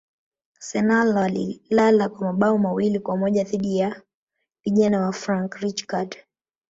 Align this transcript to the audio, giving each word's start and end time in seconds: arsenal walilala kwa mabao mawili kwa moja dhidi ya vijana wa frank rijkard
arsenal 0.59 1.07
walilala 1.15 2.09
kwa 2.09 2.21
mabao 2.27 2.57
mawili 2.57 2.99
kwa 2.99 3.17
moja 3.17 3.43
dhidi 3.43 3.77
ya 3.77 4.01
vijana 4.63 5.01
wa 5.01 5.11
frank 5.13 5.55
rijkard 5.55 6.15